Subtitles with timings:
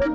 [0.00, 0.12] Nou,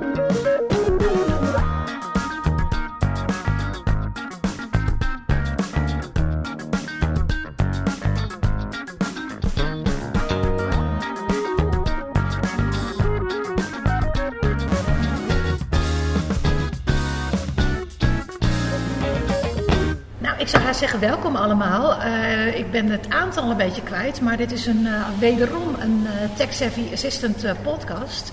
[20.38, 22.00] ik zou haar zeggen welkom allemaal.
[22.00, 26.06] Eh, ik ben het aantal een beetje kwijt, maar dit is een, eh, wederom een
[26.06, 28.32] eh, Tech Savvy Assistant podcast.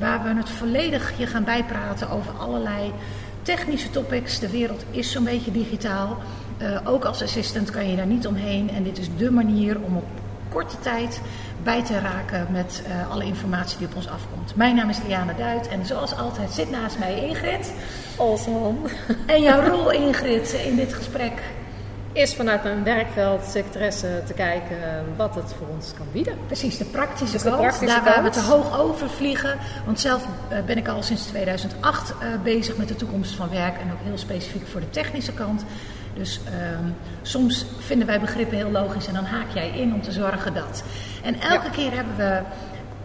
[0.00, 2.92] Waar we het volledig je gaan bijpraten over allerlei
[3.42, 4.38] technische topics.
[4.38, 6.18] De wereld is zo'n beetje digitaal.
[6.58, 8.70] Eh, ook als assistant kan je daar niet omheen.
[8.70, 10.04] En dit is dé manier om op
[10.48, 11.20] korte tijd
[11.62, 14.56] bij te raken met eh, alle informatie die op ons afkomt.
[14.56, 17.72] Mijn naam is Liane Duit en zoals altijd zit naast mij Ingrid.
[18.16, 18.78] Olsman
[19.26, 21.42] En jouw rol Ingrid in dit gesprek
[22.12, 24.76] is vanuit mijn werkveld secretaresse te kijken
[25.16, 26.34] wat het voor ons kan bieden.
[26.46, 27.60] Precies, de praktische Dus de kant.
[27.60, 28.34] praktische daar waar we kant.
[28.46, 29.58] te hoog over vliegen.
[29.84, 33.74] Want zelf eh, ben ik al sinds 2008 eh, bezig met de toekomst van werk.
[33.80, 35.64] En ook heel specifiek voor de technische kant.
[36.14, 36.84] Dus ehm,
[37.22, 40.82] soms vinden wij begrippen heel logisch en dan haak jij in om te zorgen dat.
[41.22, 41.70] En elke Ja.
[41.70, 42.40] keer hebben we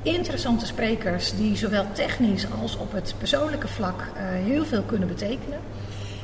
[0.01, 5.59] interessante sprekers die zowel technisch als op het persoonlijke vlak eh, heel veel kunnen betekenen.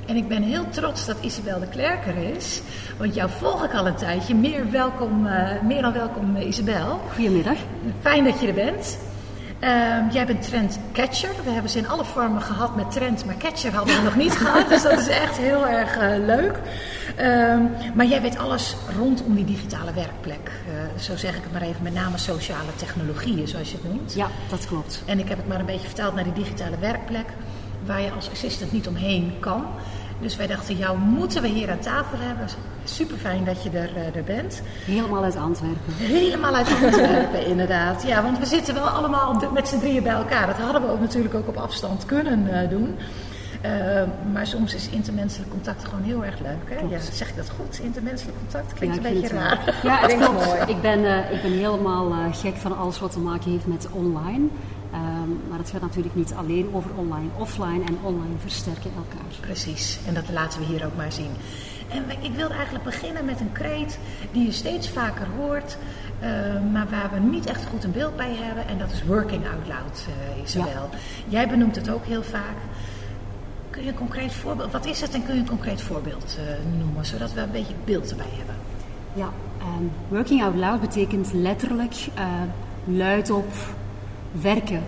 [0.06, 2.62] En ik ben heel trots dat Isabel de Klerk er is.
[2.98, 4.36] Want jou volg ik al een tijdje.
[4.36, 7.02] Meer, welkom, eh, meer dan welkom eh, Isabel.
[7.14, 7.58] Goedemiddag.
[8.02, 8.98] Fijn dat je er bent.
[9.60, 11.30] Ehm, jij bent trendcatcher.
[11.44, 14.32] We hebben ze in alle vormen gehad met trend, maar catcher hadden we nog niet
[14.42, 14.70] gehad.
[14.70, 16.60] Dus dat is echt heel erg eh, leuk.
[17.16, 17.62] Ehm,
[17.94, 20.52] maar jij weet alles rondom die digitale werkplek.
[21.00, 24.14] Zo zeg ik het maar even, met name sociale technologieën, zoals je het noemt.
[24.14, 25.04] Ja, dat klopt.
[25.06, 27.26] En ik heb het maar een beetje vertaald naar die digitale werkplek,
[27.86, 29.66] waar je als assistant niet omheen kan.
[30.22, 32.48] Dus wij dachten, jou moeten we hier aan tafel hebben.
[32.84, 34.62] Super fijn dat je er, eh, er bent.
[34.86, 35.94] Helemaal uit Antwerpen.
[35.98, 38.04] Helemaal uit Antwerpen, inderdaad.
[38.04, 40.48] Ja, want we zitten wel allemaal met z'n drieën bij elkaar.
[40.48, 42.98] Dat hadden we ook natuurlijk ook op afstand kunnen eh, doen.
[43.62, 43.72] Eh,
[44.34, 46.80] maar soms is intermenselijk contact gewoon heel erg leuk.
[46.80, 46.86] Hè?
[46.90, 47.80] Ja, zeg ik dat goed?
[47.80, 49.80] Intermenselijk contact klinkt Ja, een beetje raar.
[49.84, 50.46] Ja, het klopt.
[50.46, 50.60] mooi.
[50.68, 51.00] Ik ben,
[51.34, 54.48] ik ben helemaal gek van alles wat te maken heeft met online.
[54.92, 57.30] Ehm, maar het gaat natuurlijk niet alleen over online.
[57.38, 59.40] Offline en online versterken elkaar.
[59.40, 61.32] Precies, en dat laten we hier ook maar zien.
[61.92, 64.00] En ik wilde eigenlijk beginnen met een kreet
[64.32, 65.78] die je steeds vaker hoort,
[66.20, 66.30] eh,
[66.72, 68.68] maar waar we niet echt goed een beeld bij hebben.
[68.68, 70.90] En dat is working out loud, eh Isabel.
[71.28, 72.56] Jij benoemt het ook heel vaak.
[73.70, 76.78] Kun je een concreet voorbeeld, wat is het en kun je een concreet voorbeeld eh,
[76.80, 78.56] noemen, zodat we een beetje beeld erbij hebben?
[79.14, 79.30] Ja,
[79.60, 82.26] ehm, working out loud betekent letterlijk eh,
[82.86, 83.54] luidop
[84.32, 84.84] werken.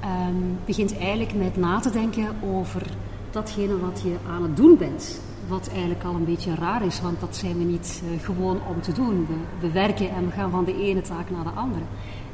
[0.00, 2.82] Ehm begint eigenlijk met na te denken over
[3.30, 5.20] datgene wat je aan het doen bent.
[5.48, 8.80] Wat eigenlijk al een beetje raar is, want dat zijn we niet eh, gewoon om
[8.80, 9.26] te doen.
[9.26, 11.84] We, we werken en we gaan van de ene taak naar de andere.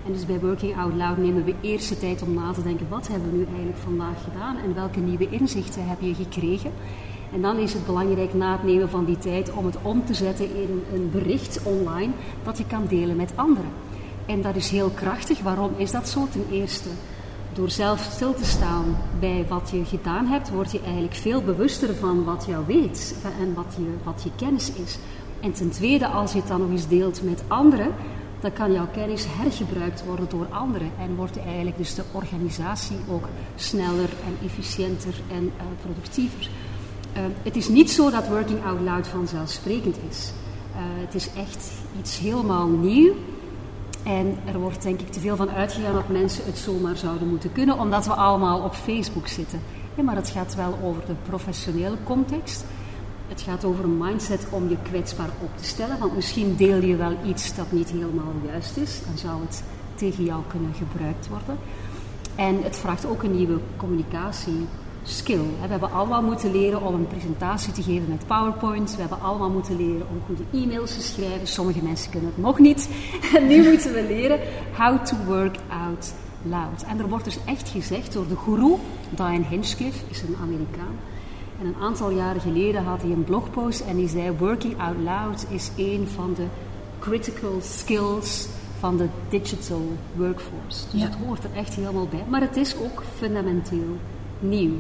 [0.07, 2.87] En dus bij Working Out Loud nemen we eerst de tijd om na te denken:
[2.89, 6.73] wat hebben we nu eigenlijk vandaag gedaan en welke nieuwe inzichten heb je gekregen?
[7.33, 10.15] En dan is het belangrijk na het nemen van die tijd om het om te
[10.15, 12.13] zetten in een bericht online
[12.43, 13.71] dat je kan delen met anderen.
[14.27, 15.41] En dat is heel krachtig.
[15.41, 16.29] Waarom is dat zo?
[16.31, 16.89] Ten eerste,
[17.53, 21.95] door zelf stil te staan bij wat je gedaan hebt, word je eigenlijk veel bewuster
[21.95, 24.99] van wat jou weet en wat je, wat je kennis is.
[25.41, 27.95] En ten tweede, als je het dan nog eens deelt met anderen,
[28.41, 30.91] dan kan jouw kennis hergebruikt worden door anderen.
[30.99, 36.49] En wordt eigenlijk dus de organisatie ook sneller en efficiënter en eh, productiever.
[37.17, 40.33] Uh, het is niet zo dat working out loud vanzelfsprekend is.
[40.73, 43.15] Uh, het is echt iets helemaal nieuw.
[44.03, 47.53] En er wordt denk ik te veel van uitgegaan dat mensen het zomaar zouden moeten
[47.53, 49.61] kunnen, omdat we allemaal op Facebook zitten.
[49.95, 52.65] Ja, maar het gaat wel over de professionele context.
[53.29, 55.99] Het gaat over een mindset om je kwetsbaar op te stellen.
[55.99, 59.01] Want misschien deel je wel iets dat niet helemaal juist is.
[59.07, 59.63] Dan zou het
[59.95, 61.59] tegen jou kunnen gebruikt worden.
[62.35, 64.67] En het vraagt ook een nieuwe communicatie
[65.03, 65.39] skill.
[65.61, 68.95] We hebben allemaal moeten leren om een presentatie te geven met PowerPoint.
[68.95, 71.47] We hebben allemaal moeten leren om goede e-mails te schrijven.
[71.47, 72.89] Sommige mensen kunnen het nog niet.
[73.37, 74.39] En nu moeten we leren
[74.77, 76.13] how to work out
[76.43, 76.83] loud.
[76.89, 78.75] En er wordt dus echt gezegd door de guru,
[79.11, 80.97] Diane Hinchcliffe, is een Amerikaan.
[81.61, 85.47] En een aantal jaren geleden had hij een blogpost en die zei: Working out loud
[85.49, 86.45] is een van de
[86.99, 88.47] critical skills
[88.79, 89.83] van de digital
[90.17, 90.85] workforce.
[90.91, 91.07] Dus Ja.
[91.07, 92.25] het hoort er echt helemaal bij.
[92.29, 93.97] Maar het is ook fundamenteel
[94.43, 94.73] nieuw.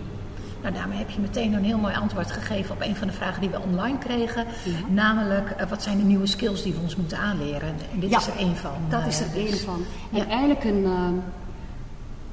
[0.62, 3.40] Nou, daarmee heb je meteen een heel mooi antwoord gegeven op een van de vragen
[3.40, 4.46] die we online kregen.
[4.64, 4.72] Ja.
[4.88, 7.68] Namelijk, eh, wat zijn de nieuwe skills die we ons moeten aanleren?
[7.92, 8.70] En dit Ja, is er één van.
[8.88, 9.82] Dat eh, is er dus- één van.
[10.12, 10.26] En Ja.
[10.26, 11.14] eigenlijk een, ehm,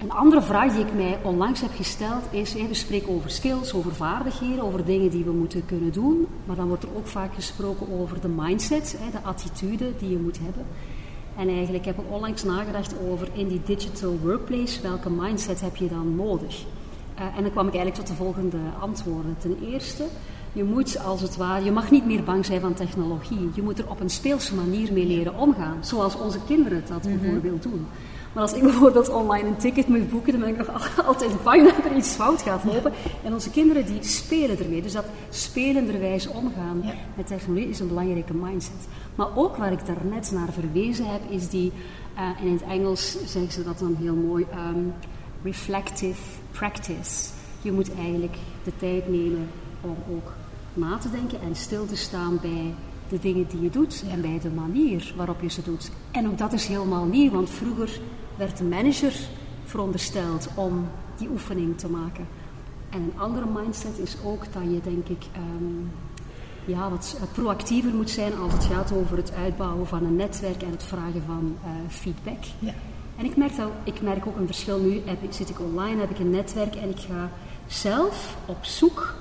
[0.01, 3.95] een andere vraag die ik mij onlangs heb gesteld is, we spreken over skills, over
[3.95, 6.27] vaardigheden, over dingen die we moeten kunnen doen.
[6.45, 10.39] Maar dan wordt er ook vaak gesproken over de mindset, de attitude die je moet
[10.43, 10.65] hebben.
[11.37, 15.87] En eigenlijk heb ik onlangs nagedacht over in die digital workplace, welke mindset heb je
[15.87, 16.65] dan nodig?
[17.19, 19.35] Eh, en dan kwam ik eigenlijk tot de volgende antwoorden.
[19.39, 20.03] Ten eerste,
[20.53, 23.49] je moet als het ware, je mag niet meer bang zijn van technologie.
[23.53, 25.77] Je moet er op een speelse manier mee leren omgaan.
[25.81, 27.17] Zoals onze kinderen dat Mhm.
[27.19, 27.85] bijvoorbeeld doen.
[28.33, 31.63] Maar als ik bijvoorbeeld online een ticket moet boeken, dan ben ik nog altijd bang
[31.73, 32.91] dat er iets fout gaat lopen.
[33.23, 34.81] En onze kinderen die spelen ermee.
[34.81, 36.93] Dus dat spelenderwijs omgaan Ja.
[37.15, 38.87] met technologie is een belangrijke mindset.
[39.15, 41.71] Maar ook waar ik daarnet naar verwezen heb, is die,
[42.15, 44.79] en in het Engels zeggen ze dat dan heel mooi, ehm,
[45.43, 46.21] reflective
[46.59, 47.29] practice.
[47.61, 49.49] Je moet eigenlijk de tijd nemen
[49.81, 50.31] om ook
[50.73, 52.73] na te denken en stil te staan bij
[53.09, 55.91] de dingen die je doet en bij de manier waarop je ze doet.
[56.11, 57.99] En ook dat is helemaal nieuw, want vroeger
[58.35, 59.13] werd de manager
[59.63, 62.27] verondersteld om die oefening te maken.
[62.89, 65.85] En een andere mindset is ook dat je, denk ik, ehm,
[66.65, 70.71] ja, wat proactiever moet zijn als het gaat over het uitbouwen van een netwerk en
[70.71, 72.43] het vragen van eh, feedback.
[72.59, 72.73] Ja.
[73.19, 75.01] En ik merk, dat, ik merk ook een verschil nu.
[75.05, 77.31] Heb, zit ik online, heb ik een netwerk en ik ga
[77.67, 79.13] zelf op zoek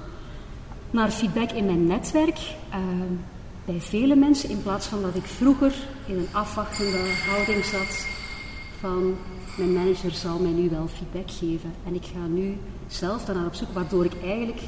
[0.91, 2.39] naar feedback in mijn netwerk
[2.71, 3.13] ehm,
[3.65, 4.51] bij vele mensen.
[4.51, 5.75] In plaats van dat ik vroeger
[6.07, 8.07] in een afwachtende houding zat
[8.81, 9.17] van
[9.57, 11.73] mijn manager zal mij nu wel feedback geven.
[11.87, 14.61] En ik ga nu zelf daarnaar op zoek, waardoor ik eigenlijk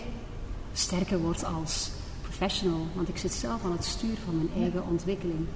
[0.73, 1.91] sterker word als
[2.23, 2.87] professional.
[2.95, 5.47] Want ik zit zelf aan het stuur van mijn eigen ontwikkeling.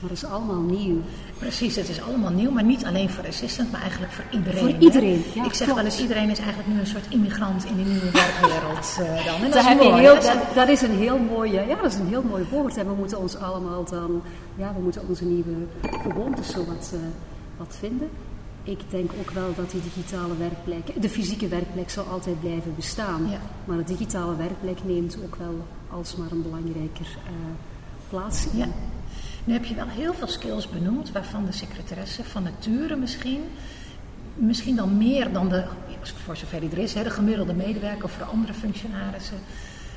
[0.00, 0.96] Maar dat is allemaal nieuw.
[1.38, 4.58] Precies, het is allemaal nieuw, maar niet alleen voor assistant, maar eigenlijk voor iedereen.
[4.58, 5.74] Voor iedereen, ja, ik zeg klopt.
[5.74, 9.34] wel eens, iedereen is eigenlijk nu een soort immigrant in die nieuwe werkwereld eh, dan.
[9.34, 10.00] En dat, Dat, is mooi.
[10.00, 10.14] heel,
[10.54, 12.76] dat een heel mooi, ja, dat is een heel mooi woord.
[12.76, 14.22] En we moeten ons allemaal dan,
[14.56, 15.54] ja, we moeten onze nieuwe
[16.02, 17.00] gewoontes zo wat, eh,
[17.56, 18.10] wat vinden.
[18.62, 23.28] Ik denk ook wel dat die digitale werkplek, de fysieke werkplek zal altijd blijven bestaan.
[23.30, 23.38] Ja.
[23.64, 25.54] Maar de digitale werkplek neemt ook wel
[25.90, 27.32] alsmaar een belangrijker eh,
[28.08, 28.58] plaats in.
[28.58, 28.68] Ja.
[29.44, 33.42] Nu heb je wel heel veel skills benoemd, waarvan de secretaresse van nature misschien,
[34.34, 35.64] misschien wel meer dan de,
[36.24, 39.38] voor zover die er is, hè, de gemiddelde medewerker of voor andere functionarissen,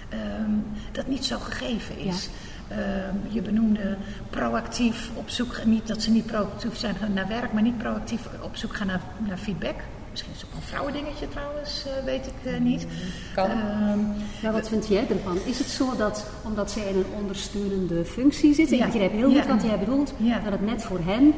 [0.09, 0.51] ehm,
[0.91, 2.29] dat niet zo gegeven is.
[2.67, 3.97] Ehm, je benoemde
[4.29, 8.55] proactief op zoek, niet dat ze niet proactief zijn naar werk, maar niet proactief op
[8.55, 9.75] zoek gaan naar, naar feedback.
[10.13, 12.87] Misschien is het ook een vrouwendingetje trouwens, eh, weet ik eh, niet.
[13.35, 13.49] Kan.
[13.49, 13.99] Ehm,
[14.41, 15.37] Ja, wat vind jij ervan?
[15.45, 18.85] Is het zo dat, omdat zij in een ondersteunende functie zitten, Ja.
[18.85, 19.47] ik begrijp heel goed Ja.
[19.55, 20.39] wat jij bedoelt, Ja.
[20.39, 21.33] dat het net voor hen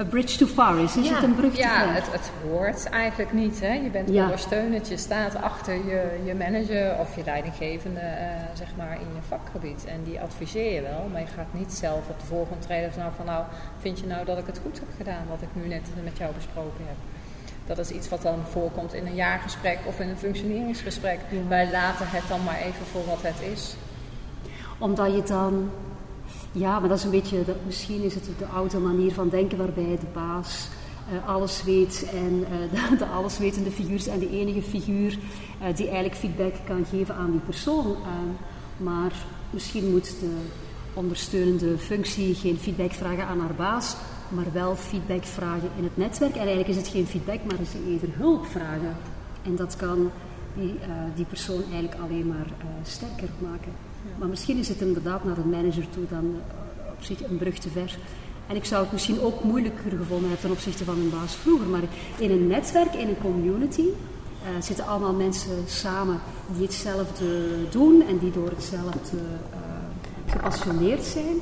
[0.00, 0.96] a bridge too far is?
[0.96, 1.14] Is Ja.
[1.14, 1.94] het een brug te Ja, ver?
[1.94, 3.60] het, het hoort eigenlijk niet.
[3.60, 3.72] Hè?
[3.72, 4.22] Je bent Ja.
[4.22, 9.22] ondersteunend, je staat achter je, je manager of je leidinggevende eh, zeg maar in je
[9.28, 9.84] vakgebied.
[9.84, 13.02] En die adviseer je wel, maar je gaat niet zelf op de voorgrond treden van,
[13.02, 13.44] nou, van nou,
[13.80, 16.34] vind je nou dat ik het goed heb gedaan wat ik nu net met jou
[16.34, 16.96] besproken heb.
[17.66, 21.20] Dat is iets wat dan voorkomt in een jaargesprek of in een functioneringsgesprek.
[21.30, 21.48] Ja.
[21.48, 23.76] Wij laten het dan maar even voor wat het is.
[24.78, 25.70] Omdat je dan,
[26.52, 29.58] ja, maar dat is een beetje, dat, misschien is het de oude manier van denken
[29.58, 30.68] waarbij de baas
[31.10, 35.18] eh, alles weet en eh, de, de alleswetende figuur is en de enige figuur
[35.60, 37.86] eh, die eigenlijk feedback kan geven aan die persoon.
[37.86, 38.10] Eh,
[38.76, 39.12] maar
[39.50, 40.36] misschien moet de
[40.94, 43.96] ondersteunende functie geen feedback vragen aan haar baas,
[44.28, 46.32] maar wel feedback vragen in het netwerk.
[46.32, 48.96] En eigenlijk is het geen feedback, maar is het eerder hulp vragen.
[49.42, 50.10] En dat kan
[50.54, 53.72] die, eh, die persoon eigenlijk alleen maar eh, sterker maken.
[54.18, 57.58] Maar misschien is het inderdaad naar een manager toe dan eh, op zich een brug
[57.58, 57.96] te ver.
[58.46, 61.66] En ik zou het misschien ook moeilijker gevonden hebben ten opzichte van mijn baas vroeger.
[61.66, 61.82] Maar
[62.18, 63.84] in een netwerk, in een community,
[64.60, 66.20] zitten allemaal mensen samen
[66.56, 69.18] die hetzelfde doen en die door hetzelfde
[70.26, 71.36] gepassioneerd zijn.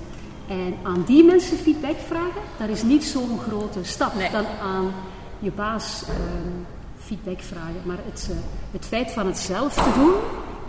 [0.53, 4.31] En aan die mensen feedback vragen, dat is niet zo'n grote stap Nee.
[4.31, 4.93] dan aan
[5.39, 6.53] je baas ehm,
[6.99, 7.81] feedback vragen.
[7.85, 8.37] Maar het, eh,
[8.71, 10.15] het feit van het zelf te doen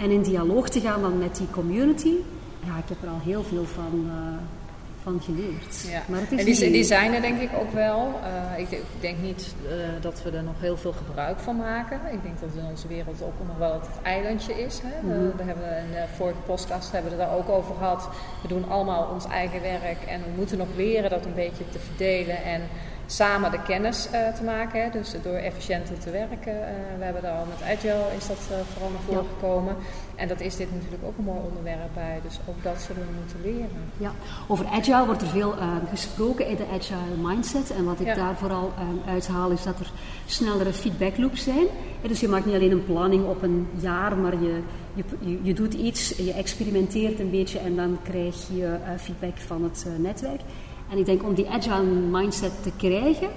[0.06, 2.14] en in dialoog te gaan dan met die community,
[2.66, 4.38] ja, ik heb er al heel veel van, eh,
[5.04, 5.86] van geleerd.
[5.90, 6.02] Ja.
[6.08, 8.20] Maar het is en die, zijn er denk ik ook wel.
[8.54, 12.00] Eh, ik, ik denk niet eh, dat we er nog heel veel gebruik van maken.
[12.12, 14.80] Ik denk dat in onze wereld ook nog wel het eilandje is.
[14.84, 15.08] Hè.
[15.08, 15.38] We, Mhm.
[15.38, 18.10] we hebben in de vorige podcast hebben we het daar ook over gehad.
[18.42, 21.80] We doen allemaal ons eigen werk en we moeten nog leren dat een beetje te
[21.80, 22.62] verdelen en
[23.06, 24.84] samen de kennis eh, te maken.
[24.84, 24.90] Hè.
[24.90, 26.68] Dus door efficiënter te werken.
[26.68, 29.30] Eh, we hebben daar al met Agile is dat eh, vooral naar voren Ja.
[29.40, 29.76] gekomen.
[30.16, 32.20] En dat is dit natuurlijk ook een mooi onderwerp bij.
[32.24, 33.70] Dus ook dat zullen we moeten leren.
[33.98, 34.12] Ja,
[34.48, 37.72] over agile wordt er veel eh, gesproken in de agile mindset.
[37.72, 38.16] En wat ik Ja.
[38.16, 39.92] daar vooral eh, uithaal is dat er
[40.26, 41.66] snellere feedback loops zijn.
[42.02, 44.60] En dus je maakt niet alleen een planning op een jaar, maar je,
[44.94, 49.64] je, je, doet iets, je experimenteert een beetje en dan krijg je eh, feedback van
[49.64, 50.42] het eh, netwerk.
[50.92, 53.30] En ik denk om die agile mindset te krijgen,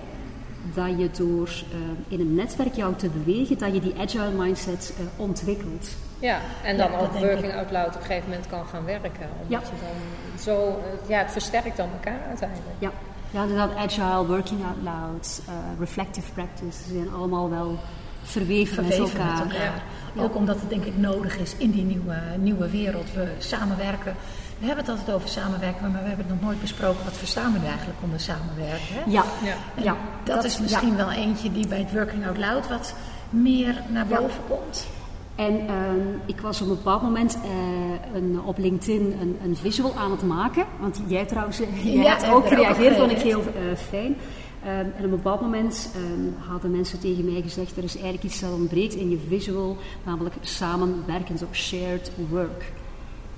[0.74, 4.94] dat je door eh, in een netwerk jou te bewegen, dat je die agile mindset
[4.98, 5.88] eh, ontwikkelt.
[6.18, 8.84] Ja, en dan Ja, dat ook working out loud op een gegeven moment kan gaan
[8.84, 9.28] werken.
[9.42, 9.58] Omdat Ja.
[9.58, 12.68] je dan zo, eh, ja, het versterkt dan elkaar uiteindelijk.
[12.78, 12.90] Ja,
[13.30, 15.42] ja inderdaad, agile, working out loud,
[15.78, 17.78] reflective practice, ze zijn allemaal wel
[18.22, 19.46] verweven, verweven met elkaar.
[19.46, 19.82] Met elkaar.
[20.16, 23.12] Ook omdat het denk ik nodig is in die nieuwe, nieuwe wereld.
[23.14, 24.14] We samenwerken.
[24.58, 27.04] We hebben het altijd over samenwerken, maar we hebben het nog nooit besproken.
[27.04, 28.94] Wat verstaan we nu eigenlijk onder samenwerken?
[28.94, 29.00] Hè?
[29.06, 29.54] Ja, Ja.
[29.82, 32.94] Ja, dat, is misschien wel eentje die bij het Working Out Loud wat
[33.30, 34.20] meer naar Ja.
[34.20, 34.86] boven komt.
[35.34, 39.94] En ehm, ik was op een bepaald moment eh, een, op LinkedIn een, een visual
[39.96, 40.64] aan het maken.
[40.80, 43.40] Want jij trouwens, eh, jij Ja, hebt heb ook er op gereageerd, vond ik heel
[43.40, 44.16] eh, fijn.
[44.64, 48.24] Ehm, en op een bepaald moment ehm, hadden mensen tegen mij gezegd, er is eigenlijk
[48.24, 52.72] iets dat ontbreekt in je visual, namelijk samenwerken, zo shared work.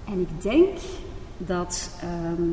[0.05, 0.69] En ik denk
[1.39, 2.53] dat, ehm,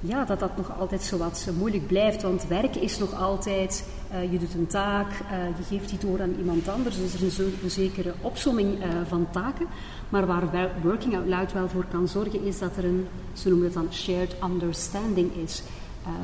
[0.00, 3.88] ja, dat dat nog altijd zo wat eh, moeilijk blijft, want werk is nog altijd,
[4.10, 7.26] eh, je doet een taak, eh, je geeft die door aan iemand anders, dus er
[7.26, 9.66] is een, een zekere opsomming van taken.
[10.08, 13.66] Maar waar Working Out Loud wel voor kan zorgen, is dat er een, ze noemen
[13.66, 15.62] het dan shared understanding is.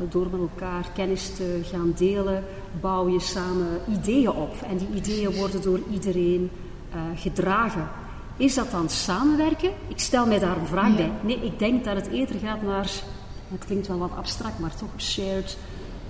[0.09, 2.45] Door met elkaar kennis te gaan delen,
[2.81, 4.55] bouw je samen ideeën op.
[4.69, 6.51] En die ideeën worden door iedereen
[7.15, 7.89] gedragen.
[8.37, 9.71] Is dat dan samenwerken?
[9.89, 10.97] Ik stel mij daar een vraag Ja.
[10.97, 11.11] bij.
[11.21, 12.91] Nee, ik denk dat het eerder gaat naar,
[13.49, 15.57] het klinkt wel wat abstract, maar toch shared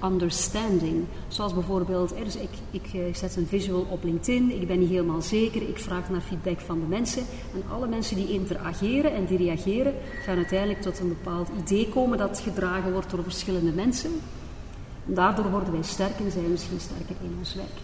[0.05, 1.05] understanding.
[1.29, 4.89] Zoals bijvoorbeeld, hè, dus ik, ik eh, zet een visual op LinkedIn, ik ben niet
[4.89, 7.23] helemaal zeker, ik vraag naar feedback van de mensen.
[7.55, 12.19] En alle mensen die interageren en die reageren, gaan uiteindelijk tot een bepaald idee komen
[12.19, 14.11] dat gedragen wordt door verschillende mensen.
[15.05, 17.79] Daardoor worden wij sterk en zijn we misschien sterker in ons werk.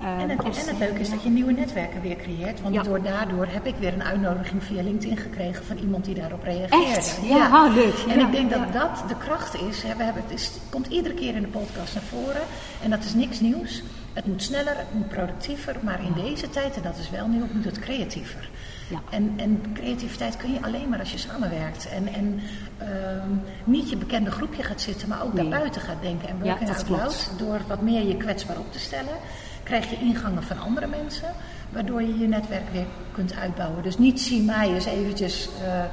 [0.00, 2.60] Eh, En het, en het leuke is dat je nieuwe netwerken weer creëert.
[2.62, 2.82] Want Ja.
[2.82, 6.86] door daardoor heb ik weer een uitnodiging via LinkedIn gekregen van iemand die daarop reageerde.
[6.96, 7.18] Echt?
[7.22, 7.94] Ja, leuk.
[8.08, 8.78] En Ja, ik denk dat ja.
[8.78, 9.82] dat de kracht is.
[9.82, 9.96] Hè.
[9.96, 12.40] We hebben, het is, komt iedere keer in de podcast naar voren.
[12.82, 13.82] En dat is niks nieuws.
[14.12, 15.76] Het moet sneller, het moet productiever.
[15.80, 18.48] Maar in deze tijd, en dat is wel nieuw, moet het creatiever.
[18.90, 19.00] Ja.
[19.10, 21.88] En, en creativiteit kun je alleen maar als je samenwerkt.
[21.88, 22.40] En, en
[22.78, 23.28] ehm,
[23.64, 25.48] niet je bekende groepje gaat zitten, maar ook Nee.
[25.48, 26.28] daarbuiten gaat denken.
[26.28, 27.00] En Ja, dat out klopt.
[27.02, 29.14] loud, door wat meer je kwetsbaar op te stellen,
[29.64, 31.28] krijg je ingangen van andere mensen,
[31.70, 33.82] waardoor je je netwerk weer kunt uitbouwen.
[33.82, 35.84] Dus niet zie mij eens eventjes eh,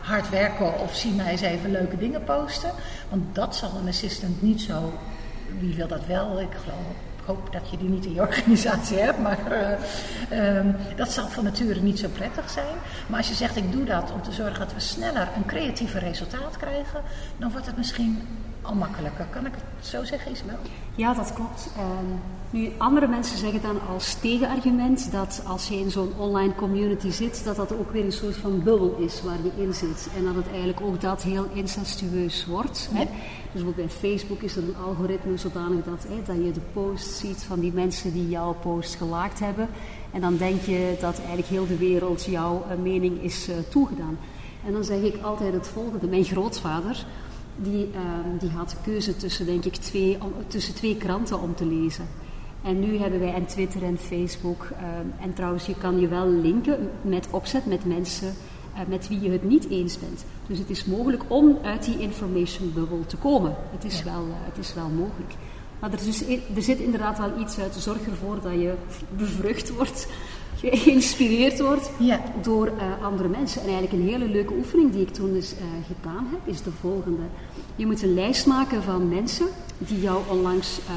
[0.00, 2.70] hard werken of zie mij eens even leuke dingen posten.
[3.08, 4.92] Want dat zal een assistant niet zo.
[5.58, 6.40] Wie wil dat wel?
[6.40, 7.08] Ik geloof.
[7.20, 11.28] Ik hoop dat je die niet in je organisatie hebt, maar eh, ehm, dat zal
[11.28, 12.76] van nature niet zo prettig zijn.
[13.06, 16.00] Maar als je zegt ik doe dat om te zorgen dat we sneller een creatiever
[16.00, 17.02] resultaat krijgen,
[17.36, 18.22] dan wordt het misschien
[18.62, 19.26] al makkelijker.
[19.30, 20.58] Kan ik het zo zeggen, Isabel?
[20.94, 21.68] Ja, dat klopt.
[21.76, 22.04] Ehm,
[22.50, 27.44] nu, andere mensen zeggen dan als tegenargument dat als je in zo'n online community zit,
[27.44, 30.08] dat dat ook weer een soort van bubbel is waar je in zit.
[30.16, 32.88] En dat het eigenlijk ook dat heel incestueus wordt.
[32.92, 33.04] Hè?
[33.04, 37.16] Dus bijvoorbeeld bij Facebook is er een algoritme zodanig dat, hè, dat je de post
[37.16, 39.68] ziet van die mensen die jouw post gelaakt hebben.
[40.12, 44.18] En dan denk je dat eigenlijk heel de wereld jouw mening is eh, toegedaan.
[44.66, 46.06] En dan zeg ik altijd het volgende.
[46.06, 47.06] Mijn grootvader,
[47.56, 51.66] die, ehm, die had keuze tussen, denk ik, twee, om- tussen twee kranten om te
[51.66, 52.06] lezen.
[52.62, 54.68] En nu hebben wij en Twitter en Facebook.
[54.76, 58.32] ehm, en trouwens, je kan je wel linken met opzet met mensen
[58.74, 60.24] eh, met wie je het niet eens bent.
[60.46, 63.54] Dus het is mogelijk om uit die information bubble te komen.
[63.72, 65.32] Het is, wel, eh, het is wel mogelijk.
[65.80, 67.74] Maar er, is, dus er zit inderdaad wel iets uit.
[67.74, 68.74] Zorg ervoor dat je
[69.16, 70.06] bevrucht wordt,
[70.84, 72.20] geïnspireerd wordt Ja.
[72.42, 73.62] door eh, andere mensen.
[73.62, 76.70] En eigenlijk een hele leuke oefening die ik toen dus eh, gedaan heb, is de
[76.80, 77.22] volgende.
[77.76, 79.46] Je moet een lijst maken van mensen
[79.78, 80.92] die jou onlangs eh,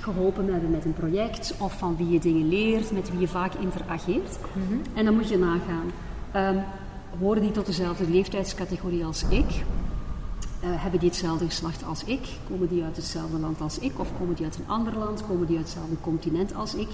[0.00, 3.54] geholpen hebben met een project, of van wie je dingen leert, met wie je vaak
[3.54, 4.38] interageert.
[4.94, 5.90] En dan moet je nagaan,
[6.32, 6.56] ehm,
[7.20, 9.64] horen die tot dezelfde leeftijdscategorie als ik?
[10.60, 12.20] Hebben die hetzelfde geslacht als ik?
[12.50, 13.98] Komen die uit hetzelfde land als ik?
[13.98, 15.22] Of komen die uit een ander land?
[15.26, 16.88] Komen die uit hetzelfde continent als ik?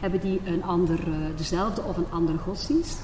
[0.00, 2.98] Hebben die een ander, eh, dezelfde of een andere godsdienst?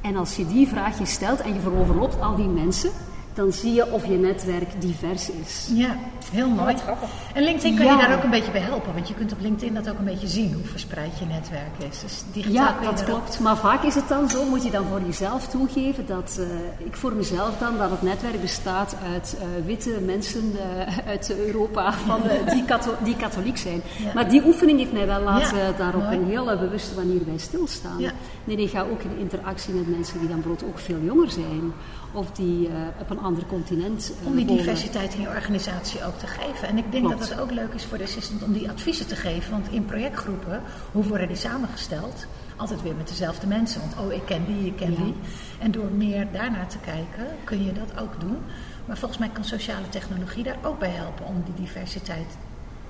[0.00, 2.90] En als je die vraag je stelt en je veroverloopt al die mensen,
[3.36, 5.68] dan zie je of je netwerk divers is.
[5.74, 5.96] Ja,
[6.32, 6.72] heel mooi.
[6.72, 7.08] wat grappig.
[7.34, 7.92] En LinkedIn kan Ja.
[7.92, 10.04] je daar ook een beetje bij helpen, want je kunt op LinkedIn dat ook een
[10.04, 12.00] beetje zien, hoe verspreid je netwerk is.
[12.00, 13.40] Dus digitaal Ja, dat klopt.
[13.40, 16.96] Maar vaak is het dan zo, moet je dan voor jezelf toegeven, dat eh, ik
[16.96, 20.52] voor mezelf dan, dat het netwerk bestaat uit eh, witte mensen
[20.86, 22.20] eh, uit Europa van,
[22.52, 23.80] die, katho- die katholiek zijn.
[24.04, 24.10] Ja.
[24.14, 26.16] Maar die oefening heeft mij wel laten Ja, daar op mooi.
[26.16, 27.98] een heel bewuste manier bij stilstaan.
[27.98, 28.10] Ja.
[28.44, 31.72] Nee, ik ga ook in interactie met mensen die dan bijvoorbeeld ook veel jonger zijn.
[32.16, 36.18] Of die eh, op een ander continent eh, Om die diversiteit in je organisatie ook
[36.18, 36.68] te geven.
[36.68, 37.18] En ik denk Klopt.
[37.20, 39.50] dat het ook leuk is voor de assistent om die adviezen te geven.
[39.50, 42.26] Want in projectgroepen, hoe worden die samengesteld?
[42.56, 43.80] Altijd weer met dezelfde mensen.
[43.80, 44.96] Want oh, ik ken die, ik ken Ja.
[44.96, 45.14] die.
[45.58, 48.38] En door meer daarnaar te kijken, kun je dat ook doen.
[48.84, 52.36] Maar volgens mij kan sociale technologie daar ook bij helpen om die diversiteit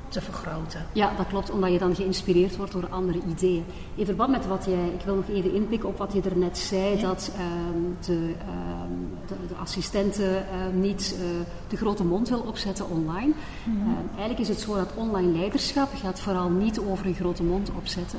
[0.08, 0.86] te vergroten.
[0.92, 3.64] Ja, dat klopt, omdat je dan geïnspireerd wordt door andere ideeën.
[3.94, 6.58] In verband met wat jij, ik wil nog even inpikken op wat je er net
[6.58, 11.26] zei, dat ehm, de, ehm, de, de assistenten ehm, niet eh,
[11.68, 13.32] de grote mond wil opzetten online.
[13.66, 17.70] Ehm, eigenlijk is het zo dat online leiderschap gaat vooral niet over een grote mond
[17.76, 18.18] opzetten,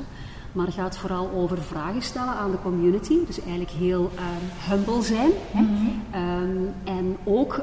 [0.51, 3.17] maar gaat vooral over vragen stellen aan de community.
[3.25, 4.11] Dus eigenlijk heel
[4.69, 5.31] humble zijn.
[5.51, 5.63] hè.
[6.11, 7.61] Ehm, en ook,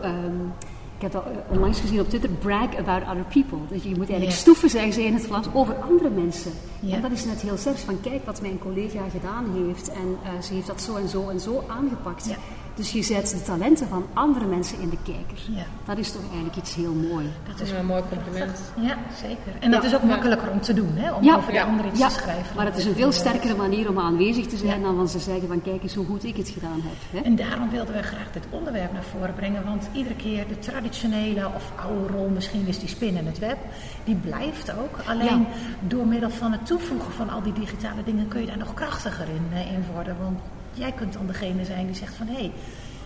[0.96, 3.58] ik heb dat eh, onlangs gezien op Twitter, brag about other people.
[3.68, 4.36] Dus je moet eigenlijk Ja.
[4.36, 6.52] stoeven, zeggen ze in het Vlaams, over andere mensen.
[6.80, 6.94] Ja.
[6.94, 9.88] En dat is net heel sterk, van kijk wat mijn collega gedaan heeft.
[9.92, 12.26] En eh, ze heeft dat zo en zo en zo aangepakt.
[12.28, 12.36] Ja.
[12.74, 15.38] Dus je zet de talenten van andere mensen in de kijker.
[15.56, 15.64] Ja.
[15.84, 17.26] Dat is toch eigenlijk iets heel mooi.
[17.48, 18.58] Dat is een mooi compliment.
[18.80, 19.52] Ja, zeker.
[19.60, 19.88] En dat Ja.
[19.88, 21.12] is ook makkelijker om te doen, hè?
[21.12, 21.36] om Ja.
[21.36, 21.64] over de Ja.
[21.64, 22.56] ander iets Ja, te schrijven.
[22.56, 24.86] maar het is een veel sterkere manier om aanwezig te zijn Ja.
[24.86, 26.96] dan van ze zeggen van kijk eens hoe goed ik het gedaan heb.
[27.10, 27.18] Hè?
[27.28, 31.46] En daarom wilden we graag dit onderwerp naar voren brengen, want iedere keer de traditionele
[31.54, 33.56] of oude rol, misschien is die spin in het web,
[34.04, 34.98] die blijft ook.
[35.06, 35.46] Alleen
[35.80, 39.26] door middel van het toevoegen van al die digitale dingen kun je daar nog krachtiger
[39.28, 40.16] in, eh, in worden.
[40.22, 40.38] Want
[40.74, 42.52] jij kunt dan degene zijn die zegt van hé, hey,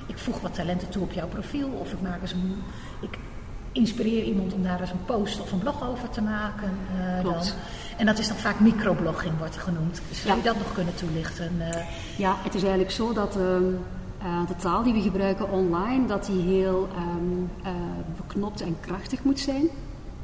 [0.06, 2.54] ik voeg wat talenten toe op jouw profiel of ik maak eens een.
[3.00, 3.18] Ik,
[3.72, 6.70] Inspireer iemand om daar eens een post of een blog over te maken.
[6.98, 7.44] eh, Klopt.
[7.48, 7.56] dan.
[7.98, 10.00] En dat is dan vaak microblogging, wordt genoemd.
[10.12, 11.52] Zou je dat nog kunnen toelichten?
[11.58, 11.84] eh?
[12.16, 13.64] Ja, het is eigenlijk zo dat ehm,
[14.18, 16.88] eh, de taal die we gebruiken online, dat die heel
[17.62, 17.70] eh,
[18.16, 19.64] beknopt en krachtig moet zijn.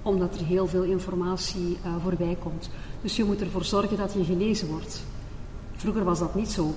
[0.02, 2.70] Omdat er heel veel informatie voorbij komt.
[3.02, 5.04] Dus je moet ervoor zorgen dat je gelezen wordt.
[5.76, 6.74] Vroeger was dat niet zo.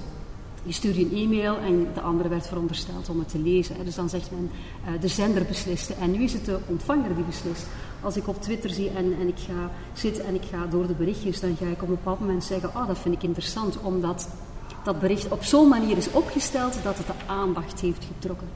[0.67, 3.75] Je stuurde een e-mail en de andere werd verondersteld om het te lezen.
[3.85, 4.49] Dus dan zegt men,
[4.85, 5.93] eh, de zender besliste.
[5.93, 7.67] En nu is het de ontvanger die beslist.
[8.01, 10.93] Als ik op Twitter zie en, en ik ga zitten en ik ga door de
[10.93, 14.29] berichtjes, dan ga ik op een bepaald moment zeggen, oh dat vind ik interessant, omdat
[14.83, 18.47] dat bericht op zo'n manier is opgesteld dat het de aandacht heeft getrokken.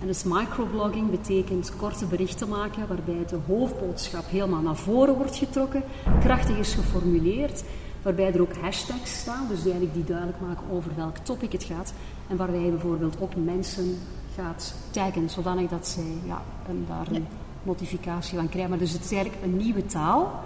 [0.00, 5.82] En dus microblogging betekent korte berichten maken waarbij de hoofdboodschap helemaal naar voren wordt getrokken,
[6.20, 7.64] krachtig is geformuleerd,
[8.04, 11.64] waarbij er ook hashtags staan, dus die eigenlijk die duidelijk maken over welk topic het
[11.64, 11.92] gaat.
[12.28, 13.98] En waarbij je bijvoorbeeld ook mensen
[14.34, 17.26] gaat taggen, zodanig dat zij ja, een, daar een
[17.62, 18.70] notificatie van krijgen.
[18.70, 20.42] Maar dus het is eigenlijk een nieuwe taal.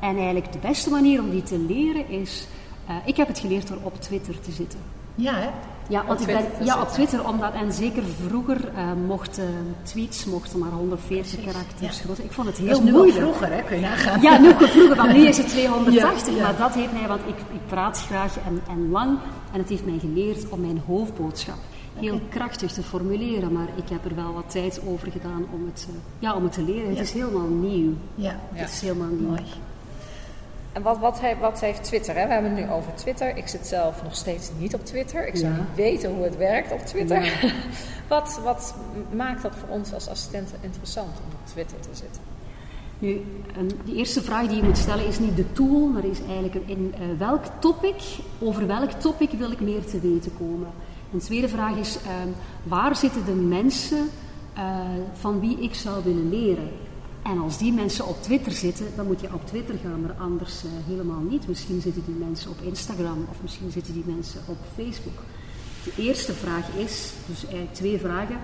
[0.00, 2.46] En eigenlijk de beste manier om die te leren is...
[2.86, 4.78] eh, ik heb het geleerd door op Twitter te zitten.
[5.14, 5.48] Ja, hè?
[5.88, 6.88] Ja, want ik ben, Twitter te ja, op.
[6.88, 12.04] Twitter, omdat, en zeker vroeger eh, mochten tweets mochten maar 140 Precies, karakters ja.
[12.04, 12.18] groot.
[12.18, 13.18] Ik vond het Dat heel is nu al moeilijk.
[13.20, 13.62] vroeger, hè?
[13.62, 14.20] kun je nagaan.
[14.22, 16.26] Ja, nu vroeger, want nu is het 280.
[16.28, 16.42] Ja, ja.
[16.42, 19.18] Maar dat heeft mij, want ik, ik praat graag en, en lang.
[19.52, 21.56] En het heeft mij geleerd om mijn hoofdboodschap
[21.94, 23.52] heel krachtig te formuleren.
[23.52, 26.52] Maar ik heb er wel wat tijd over gedaan om het, eh, ja, om het
[26.52, 26.88] te leren.
[26.88, 27.92] Het is helemaal nieuw.
[28.14, 29.28] Ja, Het is helemaal nieuw.
[29.28, 29.42] mooi.
[30.72, 32.14] En wat, wat, heeft, wat heeft Twitter?
[32.16, 32.26] Hè?
[32.26, 33.36] We hebben het nu over Twitter.
[33.36, 35.26] Ik zit zelf nog steeds niet op Twitter.
[35.28, 35.58] Ik zou Ja.
[35.58, 37.24] niet weten hoe het werkt op Twitter.
[37.24, 37.32] Ja.
[38.08, 38.74] wat, wat
[39.14, 42.22] maakt dat voor ons als assistenten interessant om op Twitter te zitten?
[42.98, 43.20] Nu,
[43.58, 46.54] een- de eerste vraag die je moet stellen is niet de tool, maar is eigenlijk
[46.66, 48.02] in eh, welk topic,
[48.38, 50.68] over welk topic wil ik meer te weten komen.
[51.12, 52.28] Een tweede vraag is, ehm,
[52.62, 54.08] waar zitten de mensen
[54.54, 54.64] eh,
[55.12, 56.68] van wie ik zou willen leren?
[57.22, 60.64] En als die mensen op Twitter zitten, dan moet je op Twitter gaan, maar anders
[60.64, 61.48] eh, helemaal niet.
[61.48, 65.22] Misschien zitten die mensen op Instagram of misschien zitten die mensen op Facebook.
[65.84, 68.36] De eerste vraag is, dus eigenlijk twee vragen,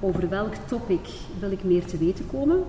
[0.00, 1.08] over welk topic
[1.40, 2.64] wil ik meer te weten komen?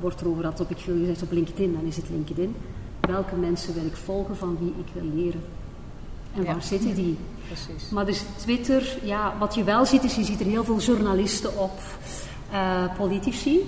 [0.00, 2.54] Wordt er over dat topic veel gezegd op LinkedIn, dan is het LinkedIn.
[3.00, 5.42] Welke mensen wil ik volgen van wie ik wil leren?
[6.34, 6.52] En Ja.
[6.52, 7.16] waar zitten die?
[7.46, 7.90] Precies.
[7.90, 11.58] Maar dus Twitter, ja, wat je wel ziet is, je ziet er heel veel journalisten
[11.58, 11.80] op,
[12.50, 13.60] eh, politici.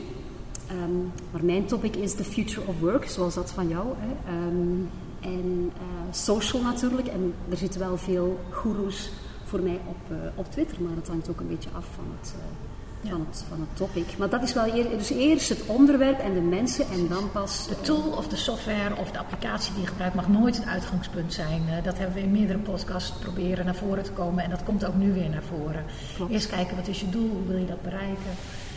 [0.68, 0.96] Ehm,
[1.30, 3.86] maar mijn topic is the future of work, zoals dat van jou.
[3.98, 4.32] Hè.
[4.32, 4.80] Ehm,
[5.20, 7.08] en eh, social natuurlijk.
[7.08, 9.10] En er zitten wel veel goeroes
[9.44, 12.34] voor mij op, eh, op Twitter, maar dat hangt ook een beetje af van het,
[12.34, 14.18] eh, van het, van het topic.
[14.18, 17.68] Maar dat is wel eer, dus eerst het onderwerp en de mensen en dan pas...
[17.68, 21.32] De tool of de software of de applicatie die je gebruikt mag nooit het uitgangspunt
[21.32, 21.62] zijn.
[21.82, 24.94] Dat hebben we in meerdere podcasts proberen naar voren te komen en dat komt ook
[24.94, 25.84] nu weer naar voren.
[26.16, 26.32] Klopt.
[26.32, 28.32] Eerst kijken wat is je doel, hoe wil je dat bereiken?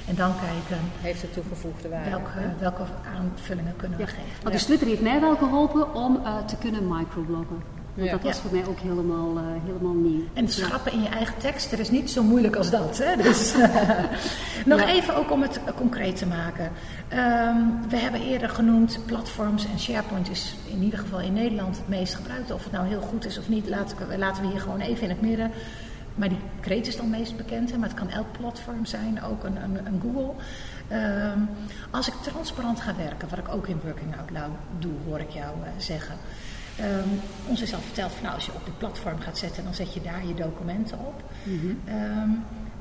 [0.08, 2.10] En dan kijken Heeft het toegevoegde waarde.
[2.10, 2.84] welke, welke
[3.18, 4.10] aanvullingen kunnen we Ja.
[4.10, 4.24] geven.
[4.44, 7.78] Maar dus Twitter heeft mij wel geholpen om eh, te kunnen microbloggen.
[7.94, 8.12] Want Ja.
[8.18, 8.42] dat was Ja.
[8.42, 10.22] voor mij ook helemaal, eh, helemaal nieuw.
[10.34, 10.66] En het Ja.
[10.66, 12.98] schrappen in je eigen tekst, dat is niet zo moeilijk als dat.
[12.98, 13.16] Hè?
[13.24, 13.54] Dus,
[14.66, 14.88] nog Ja.
[14.90, 16.72] even ook om het eh, concreet te maken.
[17.08, 17.56] Ehm,
[17.90, 22.16] we hebben eerder genoemd platforms en SharePoint is in ieder geval in Nederland het meest
[22.16, 22.54] gebruikte.
[22.54, 25.04] Of het nou heel goed is of niet, laten we, laten we hier gewoon even
[25.04, 25.52] in het midden.
[26.20, 27.78] Maar die kreet is dan meest bekend, hè?
[27.78, 30.34] maar het kan elk platform zijn, ook een, een, een Google.
[30.88, 31.40] Ehm,
[31.90, 35.30] als ik transparant ga werken, wat ik ook in Working Out Loud doe, hoor ik
[35.30, 36.16] jou eh, zeggen.
[36.78, 37.10] Ehm,
[37.48, 39.94] ons is al verteld van nou, als je op die platform gaat zetten, dan zet
[39.94, 41.24] je daar je documenten op.
[41.86, 42.30] Ehm,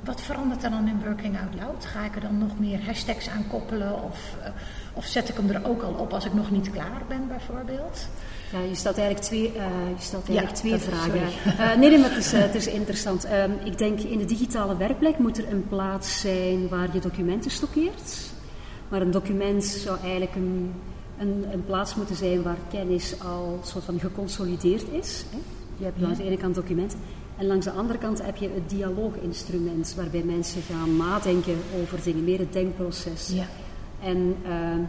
[0.08, 1.84] wat verandert er dan in Working Out Loud?
[1.84, 4.02] Ga ik er dan nog meer hashtags aan koppelen?
[4.02, 4.50] Of, eh,
[4.92, 8.08] of zet ik hem er ook al op als ik nog niet klaar ben, bijvoorbeeld?
[8.52, 9.64] Ja, je stelt eigenlijk twee, eh,
[9.96, 11.20] je stelt Ja, eigenlijk twee vragen.
[11.58, 13.24] Eh, nee, nee, maar het is, het is interessant.
[13.24, 17.50] Ehm, ik denk in de digitale werkplek moet er een plaats zijn waar je documenten
[17.50, 18.30] stockeert.
[18.88, 20.72] Maar een document zou eigenlijk een,
[21.18, 25.24] een, een plaats moeten zijn waar kennis al soort van geconsolideerd is.
[25.30, 25.38] Hè.
[25.76, 26.98] Je hebt langs de ene kant documenten
[27.38, 32.24] en langs de andere kant heb je het dialooginstrument waarbij mensen gaan nadenken over dingen,
[32.24, 33.28] meer het denkproces.
[33.34, 33.46] Ja.
[34.02, 34.80] En ehm,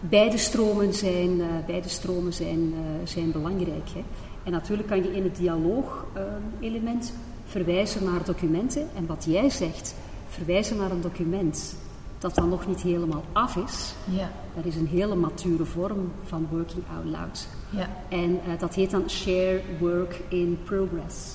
[0.00, 3.88] beide stromen zijn, eh, beide stromen zijn, eh, zijn belangrijk.
[3.94, 4.04] Hè.
[4.44, 7.12] En natuurlijk kan je in het dialoog-element
[7.44, 8.88] verwijzen naar documenten.
[8.96, 9.94] En wat jij zegt,
[10.28, 11.76] verwijzen naar een document
[12.24, 13.94] dat dan nog niet helemaal af is.
[14.04, 14.30] Ja.
[14.56, 17.48] Dat is een hele mature vorm van working out loud.
[17.70, 17.88] Ja.
[18.08, 21.34] En eh, dat heet dan share work in progress.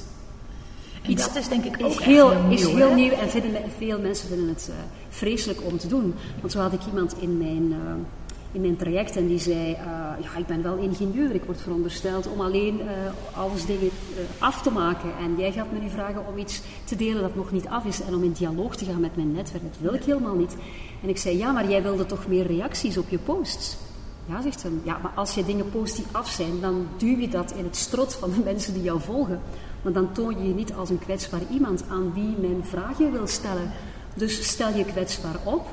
[1.02, 2.95] En dat is denk ik ook is heel, heel is nieuw, heel hè?
[2.95, 4.75] nieuw en vinden, veel mensen vinden het eh,
[5.10, 6.13] vreselijk om te doen.
[6.39, 7.93] Want zo had ik iemand in mijn, eh,
[8.51, 9.83] in mijn traject en die zei, eh,
[10.21, 12.88] ja ik ben wel ingenieur, ik word verondersteld om alleen eh,
[13.38, 15.09] alles dingen eh, af te maken.
[15.19, 18.01] En jij gaat me nu vragen om iets te delen dat nog niet af is
[18.01, 19.63] en om in dialoog te gaan met mijn netwerk.
[19.63, 20.55] Dat wil ik helemaal niet.
[21.03, 23.77] En ik zei, ja maar jij wilde toch meer reacties op je posts?
[24.25, 24.69] Ja, zegt ze.
[24.83, 27.75] Ja, maar als je dingen post die af zijn, dan duw je dat in het
[27.75, 29.41] strot van de mensen die jou volgen.
[29.81, 33.27] Maar dan toon je je niet als een kwetsbaar iemand aan wie men vragen wil
[33.27, 33.71] stellen.
[34.13, 35.67] Dus stel je kwetsbaar op.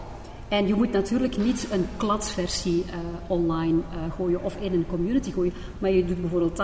[0.48, 5.32] En je moet natuurlijk niet een kladversie eh, online eh, gooien of in een community
[5.32, 5.52] gooien.
[5.78, 6.58] Maar je doet bijvoorbeeld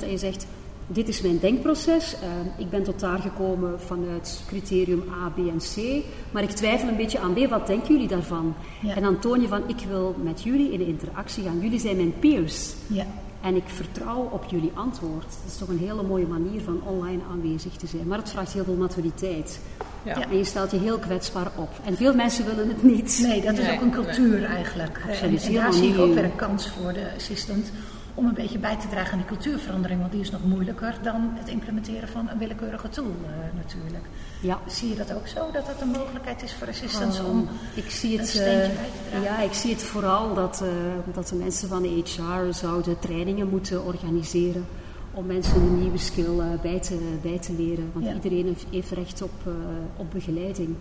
[0.00, 0.46] 80% en je zegt...
[0.90, 2.14] Dit is mijn denkproces.
[2.14, 2.28] Eh,
[2.58, 6.04] ik ben tot daar gekomen vanuit criterium A, B en C.
[6.30, 7.48] Maar ik twijfel een beetje aan B.
[7.48, 8.54] Wat denken jullie daarvan?
[8.82, 8.94] Ja.
[8.94, 11.60] En dan toon je van, ik wil met jullie in de interactie gaan.
[11.60, 12.74] Jullie zijn mijn peers.
[12.86, 13.06] Ja.
[13.42, 15.22] En ik vertrouw op jullie antwoord.
[15.22, 18.06] Dat is toch een hele mooie manier van online aanwezig te zijn.
[18.06, 19.60] Maar het vraagt heel veel maturiteit.
[20.02, 20.30] Ja.
[20.30, 21.70] En je stelt je heel kwetsbaar op.
[21.84, 23.18] En veel mensen willen het niet.
[23.22, 24.98] Nee, dat is Nee, ook een cultuur eigenlijk.
[25.04, 27.72] En, Absoluut, en daar helemaal zie ik ook weer een kans voor de assistant
[28.18, 30.00] om een beetje bij te dragen aan die cultuurverandering.
[30.00, 34.04] Want die is nog moeilijker dan het implementeren van een willekeurige tool eh, natuurlijk.
[34.40, 34.58] Ja.
[34.66, 37.38] Zie je dat ook zo, dat dat een mogelijkheid is voor assistants om...
[37.38, 39.26] Um, ik zie een het, steentje eh, bij te dragen?
[39.26, 40.68] ja, ik zie het vooral dat, eh,
[41.14, 44.66] dat de mensen van de HR zouden trainingen moeten organiseren
[45.12, 47.90] om mensen een nieuwe skill bij, te, bij te leren.
[47.92, 48.14] Want Ja.
[48.14, 49.52] iedereen heeft, recht op,
[49.96, 50.74] op begeleiding.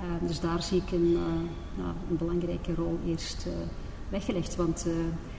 [0.00, 1.12] Eh, dus daar zie ik een,
[1.76, 3.46] nou, een belangrijke rol eerst
[4.08, 4.56] weggelegd.
[4.56, 4.86] Want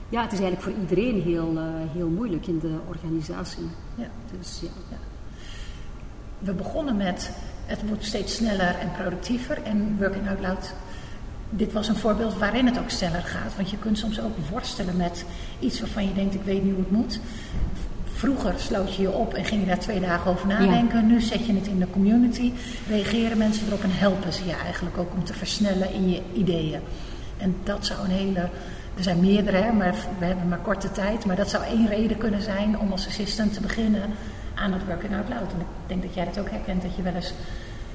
[0.08, 3.68] ja, het is eigenlijk voor iedereen heel, eh, heel moeilijk in de organisatie.
[3.94, 4.08] Ja.
[4.38, 4.96] Dus ja.
[6.38, 7.30] We begonnen met
[7.66, 10.74] het wordt steeds sneller en productiever en Working Out Loud.
[11.50, 13.56] Dit was een voorbeeld waarin het ook sneller gaat.
[13.56, 15.24] Want je kunt soms ook worstelen met
[15.58, 17.20] iets waarvan je denkt, ik weet niet hoe het moet.
[18.04, 21.06] Vroeger sloot je je op en ging je daar twee dagen over nadenken.
[21.06, 22.52] Nu zet je het in de community.
[22.88, 26.80] Reageren mensen erop en helpen ze je eigenlijk ook om te versnellen in je ideeën.
[27.36, 28.48] En dat zou een hele.
[28.98, 31.24] Er zijn meerdere, hè, maar we hebben maar korte tijd.
[31.26, 34.02] Maar dat zou één reden kunnen zijn om als assistant te beginnen
[34.54, 35.52] aan het Working Out Loud.
[35.52, 37.32] En ik denk dat jij dat ook herkent, dat je wel eens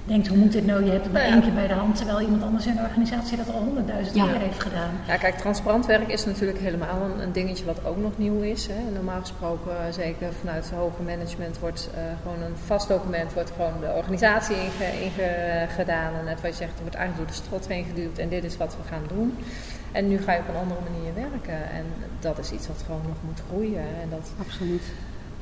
[0.05, 0.83] denkt, hoe moet dit nou?
[0.85, 1.31] Je hebt het maar Ja.
[1.33, 4.25] één keer bij de hand, terwijl iemand anders in de organisatie dat al honderdduizend Ja.
[4.25, 4.89] keer heeft gedaan.
[5.07, 8.67] Ja, kijk, transparant werk is natuurlijk helemaal een, een dingetje wat ook nog nieuw is.
[8.67, 8.91] Hè.
[8.93, 13.51] Normaal gesproken, eh, zeker vanuit het hoger management, wordt eh, gewoon een vast document, wordt
[13.55, 16.13] gewoon de organisatie inge, inge- gedaan.
[16.19, 18.43] En net wat je zegt, er wordt eigenlijk door de strot heen geduwd en dit
[18.43, 19.37] is wat we gaan doen.
[19.93, 21.69] En nu ga je op een andere manier werken.
[21.69, 21.85] En
[22.19, 23.85] dat is iets wat gewoon nog moet groeien.
[24.01, 24.83] En dat, Absoluut.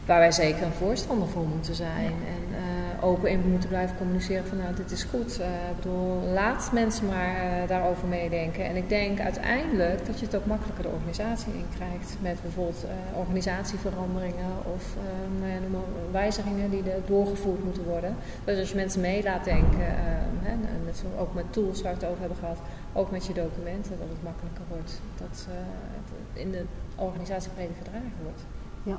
[0.05, 2.05] Waar wij zeker een voorstander voor moeten zijn.
[2.05, 5.39] En eh, open in moeten blijven communiceren van nou, dit is goed.
[5.39, 8.65] Eh, ik bedoel, laat mensen maar eh, daarover meedenken.
[8.65, 12.17] En ik denk uiteindelijk dat je het ook makkelijker de organisatie in krijgt.
[12.21, 12.85] Met bijvoorbeeld
[13.15, 18.15] organisatieveranderingen of eh, nou wijzigingen die er doorgevoerd moeten worden.
[18.43, 19.93] Dus als je mensen mee laat denken, eh,
[20.41, 20.53] hè,
[20.93, 22.57] zo ook met tools waar we het over hebben gehad,
[22.93, 25.01] ook met je documenten, dat het makkelijker wordt.
[25.17, 26.63] Dat het in de
[26.95, 28.41] organisatie breder gedragen wordt.
[28.83, 28.97] Ja.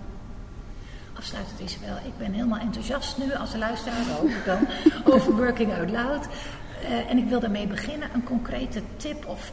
[1.18, 4.58] Afsluitend Isabel, ik ben helemaal enthousiast nu als luisteraar ook dan
[5.14, 6.26] over Working Out Loud.
[6.88, 9.52] Eh, en ik wil daarmee beginnen, een concrete tip of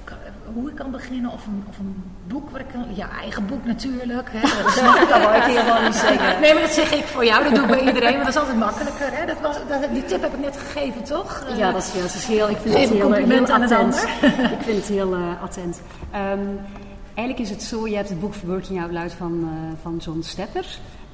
[0.54, 3.66] hoe ik kan beginnen of een, of een boek waar ik kan, ja eigen boek
[3.66, 4.30] natuurlijk.
[4.32, 6.42] Hè, dat snap ik Dat wou ik helemaal niet zeggen.
[6.42, 8.40] Nee, maar dat zeg ik voor jou, dat doe ik bij iedereen, want dat is
[8.40, 9.08] altijd makkelijker.
[9.12, 9.26] Hè?
[9.26, 11.44] Dat was, dat, die tip heb ik net gegeven, toch?
[11.50, 13.62] Eh, Ja, dat is, ja, dat is heel, ik vind het heel, heel aan een
[13.62, 14.08] attent.
[14.58, 15.82] ik vind het heel eh, attent.
[16.12, 16.40] Ehm,
[17.14, 20.22] eigenlijk is het zo, je hebt het boek Working Out Loud van, eh, van John
[20.22, 20.66] Stepper.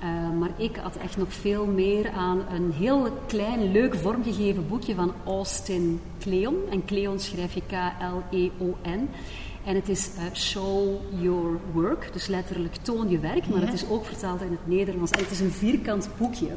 [0.05, 4.95] Eh, maar ik had echt nog veel meer aan een heel klein, leuk vormgegeven boekje
[4.95, 6.55] van Austin Kleon.
[6.71, 9.09] En Kleon schrijf je K-L-E-O-N.
[9.65, 10.87] En het is eh, Show
[11.19, 13.65] Your Work, dus letterlijk toon je werk, maar Ja.
[13.65, 15.11] het is ook vertaald in het Nederlands.
[15.11, 16.49] En het is een vierkant boekje.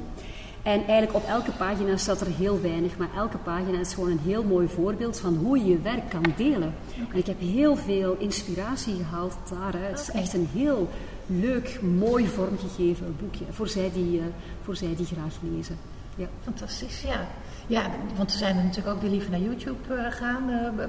[0.62, 4.20] En eigenlijk op elke pagina staat er heel weinig, maar elke pagina is gewoon een
[4.24, 6.74] heel mooi voorbeeld van hoe je je werk kan delen.
[7.12, 9.90] En ik heb heel veel inspiratie gehaald daaruit.
[9.90, 10.88] Het is echt een heel
[11.28, 14.24] leuk, mooi vormgegeven boekje voor zij die, eh,
[14.62, 15.78] voor zij die graag lezen.
[16.16, 16.26] Ja.
[16.44, 17.26] Fantastisch, ja.
[17.66, 20.50] Ja, want ze zijn er natuurlijk ook weer liever naar YouTube uh, gaan.
[20.50, 20.84] Uh,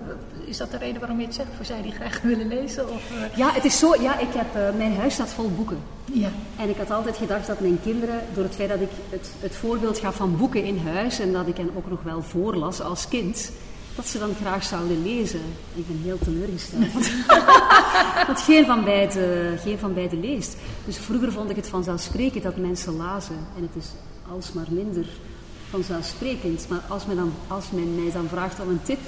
[0.45, 1.49] is dat de reden waarom je het zegt?
[1.55, 2.89] Voor zij die graag willen lezen?
[2.89, 3.37] Of, uh...
[3.37, 4.01] Ja, het is zo.
[4.01, 5.77] Ja, ik heb, mijn huis staat vol boeken.
[6.05, 6.29] Ja.
[6.57, 9.55] En ik had altijd gedacht dat mijn kinderen, door het feit dat ik het, het
[9.55, 13.07] voorbeeld gaf van boeken in huis en dat ik hen ook nog wel voorlas als
[13.07, 13.51] kind,
[13.99, 15.41] dat ze dan graag zouden lezen.
[15.73, 16.91] Ik ben heel teleurgesteld.
[18.27, 20.57] Want geen van, beiden, geen van beiden leest.
[20.85, 23.35] Dus vroeger vond ik het vanzelfsprekend dat mensen lazen.
[23.55, 23.89] En het is
[24.31, 25.05] alsmaar minder
[25.69, 26.65] vanzelfsprekend.
[26.69, 28.99] Maar als men, dan, als men mij dan vraagt om een tip,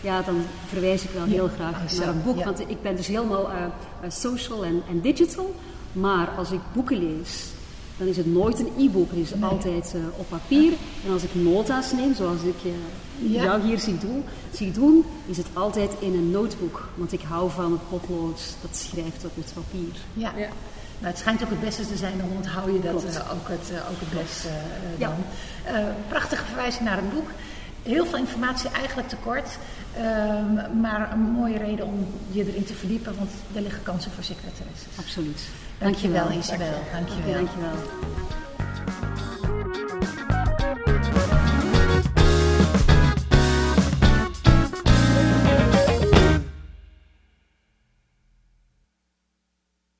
[0.00, 2.38] ja, dan verwijs ik wel heel graag naar een boek.
[2.38, 2.44] ja.
[2.44, 3.56] Want ik ben dus helemaal uh,
[4.04, 5.54] uh, social en digital.
[5.92, 7.46] Maar als ik boeken lees,
[8.00, 9.10] dan is het nooit een e-book.
[9.10, 9.50] Het is Nee.
[9.50, 10.72] altijd uh, op papier.
[11.06, 12.72] En als ik nota's neem, zoals ik uh,
[13.32, 13.42] Ja.
[13.42, 16.88] jou hier zie doen, zie doen, is het altijd in een notebook.
[16.94, 19.94] Want ik hou van het potlood dat schrijft op het papier.
[20.12, 20.32] Ja.
[20.36, 20.48] Ja.
[20.98, 23.70] Nou, het schijnt ook het beste te zijn, dan onthoud je dat eh, ook, het,
[23.70, 25.08] eh, ook het beste eh, Ja.
[25.08, 25.16] dan.
[25.74, 27.28] Eh, prachtige verwijzing naar het boek.
[27.82, 29.58] Heel veel informatie eigenlijk tekort.
[29.96, 34.24] Ehm, maar een mooie reden om je erin te verdiepen, want er liggen kansen voor
[34.24, 34.88] secretaresses.
[34.98, 35.40] Absoluut.
[35.80, 36.74] Dankjewel, Isabel.
[36.92, 37.32] Dankjewel.
[37.32, 37.72] Dankjewel.
[37.72, 39.29] Dankjewel.